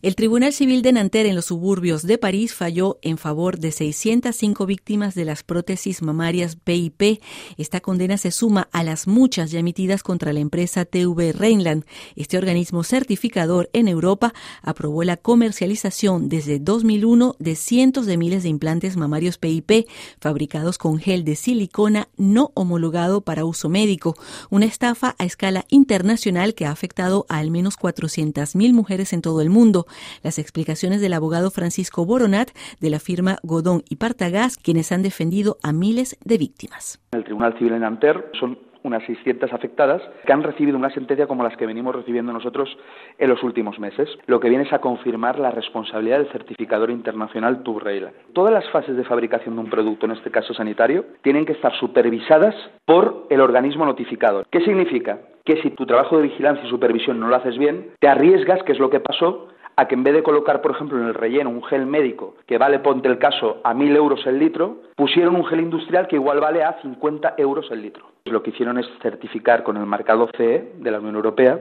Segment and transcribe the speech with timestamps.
[0.00, 4.64] El Tribunal Civil de Nanterre en los suburbios de París falló en favor de 605
[4.64, 7.20] víctimas de las prótesis mamarias PIP.
[7.56, 11.84] Esta condena se suma a las muchas ya emitidas contra la empresa TV Rheinland.
[12.14, 18.50] Este organismo certificador en Europa aprobó la comercialización desde 2001 de cientos de miles de
[18.50, 19.88] implantes mamarios PIP
[20.20, 24.16] fabricados con gel de silicona no homologado para uso médico,
[24.48, 29.40] una estafa a escala internacional que ha afectado a al menos 400.000 mujeres en todo
[29.40, 29.87] el mundo.
[30.22, 35.56] Las explicaciones del abogado Francisco Boronat de la firma Godón y Partagás, quienes han defendido
[35.62, 37.00] a miles de víctimas.
[37.12, 41.42] El Tribunal Civil en Nanterre son unas 600 afectadas que han recibido una sentencia como
[41.42, 42.68] las que venimos recibiendo nosotros
[43.18, 47.62] en los últimos meses, lo que viene es a confirmar la responsabilidad del certificador internacional
[47.62, 48.08] TUBRAIL.
[48.32, 51.72] Todas las fases de fabricación de un producto, en este caso sanitario, tienen que estar
[51.78, 54.46] supervisadas por el organismo notificador.
[54.50, 55.20] ¿Qué significa?
[55.44, 58.72] Que si tu trabajo de vigilancia y supervisión no lo haces bien, te arriesgas, que
[58.72, 61.50] es lo que pasó, a que en vez de colocar, por ejemplo, en el relleno
[61.50, 65.44] un gel médico que vale, ponte el caso, a 1.000 euros el litro, pusieron un
[65.44, 68.06] gel industrial que igual vale a 50 euros el litro.
[68.24, 71.60] Lo que hicieron es certificar con el marcado CE de la Unión Europea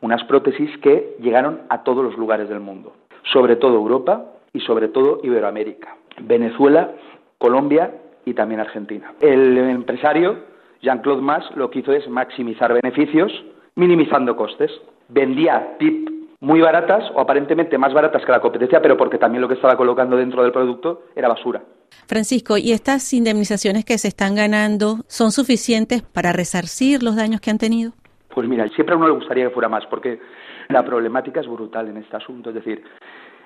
[0.00, 2.94] unas prótesis que llegaron a todos los lugares del mundo,
[3.34, 6.92] sobre todo Europa y sobre todo Iberoamérica, Venezuela,
[7.36, 7.92] Colombia
[8.24, 9.12] y también Argentina.
[9.20, 10.38] El empresario,
[10.80, 13.30] Jean-Claude Mas, lo que hizo es maximizar beneficios
[13.74, 14.70] minimizando costes.
[15.10, 16.11] Vendía PIP
[16.42, 19.76] muy baratas o aparentemente más baratas que la competencia, pero porque también lo que estaba
[19.76, 21.62] colocando dentro del producto era basura.
[22.08, 27.50] Francisco, ¿y estas indemnizaciones que se están ganando son suficientes para resarcir los daños que
[27.50, 27.92] han tenido?
[28.34, 30.18] Pues mira, siempre a uno le gustaría que fuera más, porque
[30.68, 32.48] la problemática es brutal en este asunto.
[32.50, 32.82] Es decir,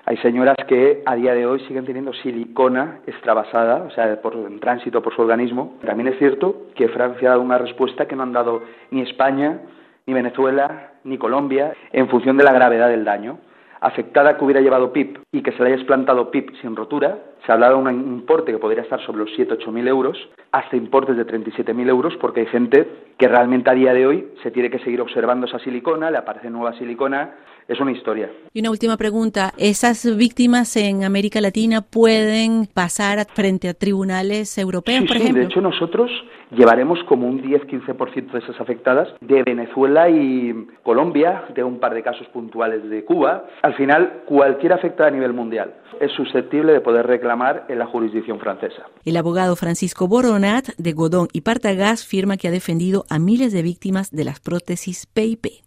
[0.05, 4.59] hay señoras que a día de hoy siguen teniendo silicona extravasada, o sea, por, en
[4.59, 5.77] tránsito por su organismo.
[5.85, 9.59] También es cierto que Francia ha dado una respuesta que no han dado ni España,
[10.07, 13.39] ni Venezuela, ni Colombia, en función de la gravedad del daño.
[13.79, 17.51] Afectada que hubiera llevado PIP y que se le haya explantado PIP sin rotura, se
[17.51, 20.17] ha hablado de un importe que podría estar sobre los 7-8 mil euros,
[20.51, 22.87] hasta importes de 37 mil euros, porque hay gente
[23.17, 26.49] que realmente a día de hoy se tiene que seguir observando esa silicona, le aparece
[26.49, 27.35] nueva silicona,
[27.67, 28.29] es una historia.
[28.53, 35.05] Y una última pregunta, ¿esas víctimas en América Latina pueden pasar frente a tribunales europeos,
[35.05, 35.35] por ejemplo?
[35.35, 36.09] Sí, de hecho nosotros
[36.51, 42.03] llevaremos como un 10-15% de esas afectadas de Venezuela y Colombia, de un par de
[42.03, 43.45] casos puntuales de Cuba.
[43.67, 48.39] Al final, cualquier afectada a nivel mundial es susceptible de poder reclamar en la jurisdicción
[48.39, 48.83] francesa.
[49.03, 53.63] El abogado Francisco Boronat de Godón y Partagás firma que ha defendido a miles de
[53.63, 55.65] víctimas de las prótesis PIP.